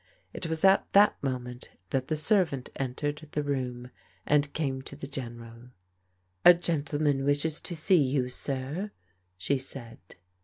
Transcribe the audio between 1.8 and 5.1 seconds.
that the servant entered the room and came to the